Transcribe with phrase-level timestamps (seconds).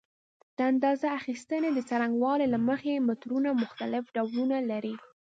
[0.57, 4.95] د اندازه اخیستنې د څرنګوالي له مخې مترونه مختلف ډولونه لري.